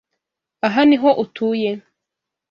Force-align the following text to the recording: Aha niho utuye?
Aha 0.65 0.81
niho 0.87 1.09
utuye? 1.23 1.71